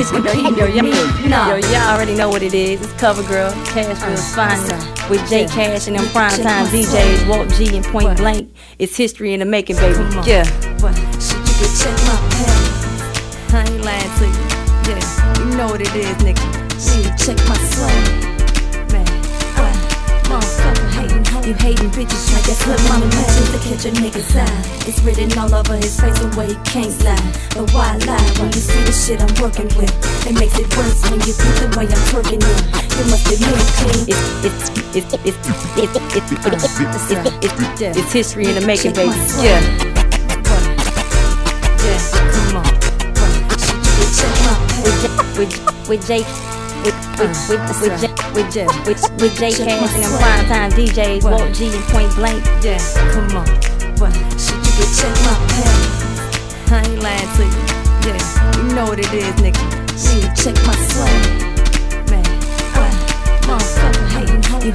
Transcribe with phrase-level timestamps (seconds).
[0.00, 2.80] Yo, yo, yo, yo, y'all already know what it is.
[2.80, 5.10] It's Cover Girl, Cash, Cashville's finest.
[5.10, 8.50] With J Cash and them prime time DJs, Walt G and Point Blank.
[8.78, 9.98] It's history in the making, baby.
[10.26, 10.44] Yeah.
[10.44, 12.56] Should you get check my pen?
[13.54, 14.32] I ain't lying to you.
[14.88, 16.46] Yeah, you know what it is, nigga.
[17.18, 18.29] Check my slang.
[22.00, 22.32] Bitches.
[22.46, 24.88] Guess look, mama matches to catch a nigga's eye.
[24.88, 27.20] It's written all over his face the way he can't lie.
[27.52, 29.92] But why lie when you see the shit I'm working with?
[30.26, 32.56] It makes it worse when you see the way I'm twerking in.
[32.96, 34.04] You must admit, clean.
[34.08, 35.44] it's it's it's it's
[35.76, 37.10] it's it's it's it's
[37.44, 39.12] it's it's history in the making, baby.
[39.44, 39.60] Yeah.
[41.84, 42.00] Yeah.
[42.32, 42.66] Come on.
[43.60, 45.20] Should you get check my pen?
[45.36, 46.49] with with Jake
[46.82, 51.66] with with with with J with J with with and them primetime DJs, Walt G
[51.66, 52.44] and Point Blank.
[52.62, 52.78] Yeah,
[53.12, 53.46] come on.
[53.98, 54.12] What?
[54.40, 56.00] Should you get check my pen?
[56.72, 57.80] I ain't lying to you.
[58.06, 59.80] Yeah, you know what it is, nigga.
[60.14, 61.49] Need to check my slang.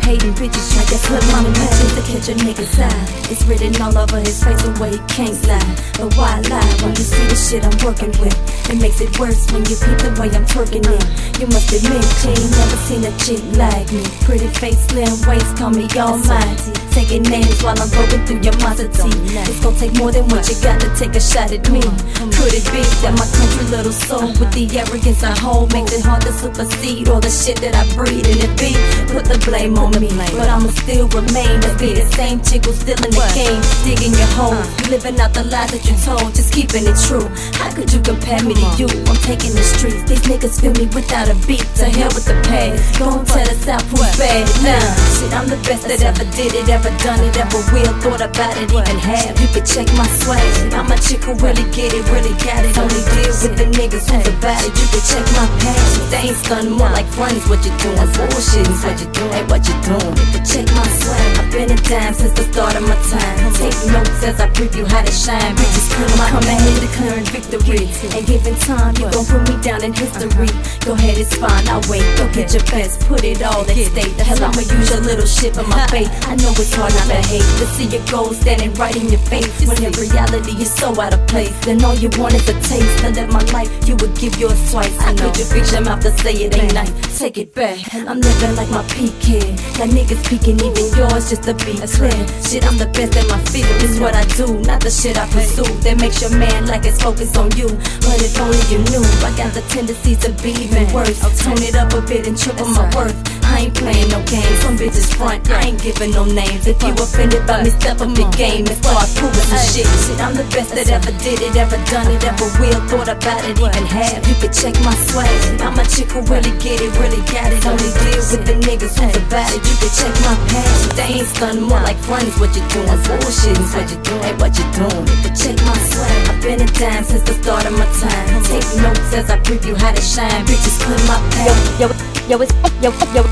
[0.02, 0.76] Hating bitches.
[0.78, 3.32] I guess look, mama matches to catch a nigga's eye.
[3.32, 5.76] It's written all over his face the way he can't lie.
[5.98, 8.36] But why lie when you see the shit I'm working with?
[8.70, 11.04] It makes it worse when you peep the way I'm twerking it.
[11.40, 14.04] You must admit, you ain't never seen a chick like me.
[14.26, 16.85] Pretty face, slim waist, call me almighty.
[16.96, 19.12] Taking names while I'm going through your monstrosity.
[19.36, 21.84] It's gonna take more than what you got to take a shot at me.
[21.84, 26.08] Could it be that my country little soul with the arrogance I hold makes it
[26.08, 28.24] hard to supersede all the shit that I breathe?
[28.24, 28.72] And it be
[29.12, 30.08] put the blame on me,
[30.40, 34.16] but I'ma still remain to be the same chick who's still in the game, digging
[34.16, 34.56] your hole,
[34.88, 37.28] living out the lies that you told, just keeping it true.
[37.60, 38.88] How could you compare me to you?
[39.12, 40.08] I'm taking the streets.
[40.08, 41.68] These niggas feel me without a beat.
[41.76, 43.04] To hell with the past.
[43.04, 44.48] Don't tell us out who's bad.
[44.64, 44.80] Nah,
[45.20, 47.94] shit, I'm the best that ever did it, ever done it, ever will.
[48.02, 49.34] Thought about it, even have.
[49.40, 50.74] You could check my swag.
[50.74, 52.78] I'm a chick who really get it, really got it.
[52.78, 54.74] Only deal with the niggas who's about it.
[54.76, 56.12] You could check my past.
[56.12, 57.48] They ain't stunning more like funnies.
[57.48, 58.10] What you doing?
[58.14, 59.34] Bullshit is what you doing.
[59.34, 60.14] Hey, what you doing?
[60.20, 61.25] You could check my swag.
[61.56, 63.40] Been a dime since the start of my time.
[63.56, 65.56] Take notes as I preview how to shine.
[65.56, 67.88] Bitches come out, come ahead declaring victory.
[68.12, 70.52] Ain't giving time, you gon' put me down in history.
[70.84, 72.04] Go ahead, it's fine, I'll wait.
[72.20, 74.12] Go get your best, put it all at stake.
[74.20, 76.12] The hell, I'ma use your little shit for my fate.
[76.28, 77.48] I know it's hard not to hate.
[77.64, 79.56] To see your goals standing right in your face.
[79.64, 81.56] When in reality, you're so out of place.
[81.64, 83.00] Then all you want is a taste.
[83.00, 84.92] To live my life, you would give yours twice.
[85.00, 86.92] I know you fix your mouth to say it ain't nice.
[87.16, 87.80] Take it back.
[87.96, 89.56] I'm living like my peak kid.
[89.80, 92.26] Got niggas peeking, even yours, just to be clear.
[92.42, 93.70] Shit, I'm the best in my field.
[93.80, 95.70] This what I do, not the shit I pursue.
[95.86, 97.68] That makes your man like it's focused on you.
[98.02, 101.20] But if only you knew, I got the tendency to be even worse.
[101.44, 103.25] Tone it up a bit and triple my worth.
[103.56, 104.60] I ain't playing no games.
[104.60, 106.68] Some bitches front, I ain't giving no names.
[106.68, 109.88] If you offended by me, step up the game and start proving some shit.
[109.88, 112.84] Shit, I'm the best that ever did it, ever done it, ever will.
[112.92, 114.28] Thought about it, even have.
[114.28, 115.32] You could check my swag.
[115.64, 117.64] I'm a chick who really get it, really got it.
[117.64, 119.64] Only deal with the niggas who's about it.
[119.64, 120.92] You could check my past.
[121.00, 122.36] They ain't stunning more like funnies.
[122.36, 123.00] What you doing?
[123.08, 124.24] Bullshit is what you doing.
[124.28, 125.08] Hey, what you doing?
[125.08, 126.20] You could check my swag.
[126.28, 128.28] I've been a dime since the start of my time.
[128.52, 130.44] Take notes as I preview how to shine.
[130.44, 131.80] Bitches put my past.
[131.80, 132.46] yo, yo, it's yo, yo,
[132.82, 133.24] yo, yo,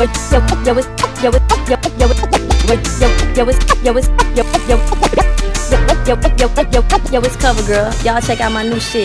[0.00, 0.88] it's yo, yo, it's
[1.22, 2.30] yo, it's yo, yo, it's
[3.00, 4.78] yo, yo, it's yo, it's yo, yo,
[6.06, 6.82] yo, yo, yo, yo,
[7.12, 7.92] yo, it's Cover Girl.
[8.04, 8.96] Y'all check out my new shit.